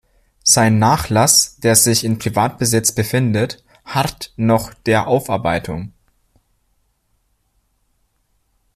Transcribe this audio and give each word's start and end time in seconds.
Sein 0.43 0.79
Nachlass, 0.79 1.57
der 1.57 1.75
sich 1.75 2.03
in 2.03 2.17
Privatbesitz 2.17 2.91
befindet, 2.91 3.63
harrt 3.85 4.33
noch 4.35 4.73
der 4.73 5.05
Aufarbeitung. 5.05 5.93